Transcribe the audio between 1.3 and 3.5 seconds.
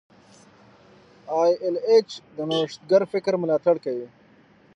ای ایل ایچ د نوښتګر فکر